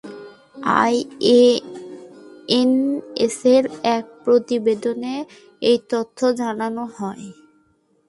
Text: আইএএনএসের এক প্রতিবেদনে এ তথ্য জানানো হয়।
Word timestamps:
আইএএনএসের 0.81 1.63
এক 3.95 4.05
প্রতিবেদনে 4.23 5.15
এ 5.61 5.73
তথ্য 5.91 6.19
জানানো 6.41 6.83
হয়। 6.97 7.25